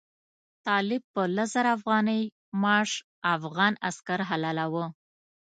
[0.67, 2.21] طالب په لس زره افغانۍ
[2.61, 2.91] معاش
[3.35, 4.85] افغان عسکر حلالاوه.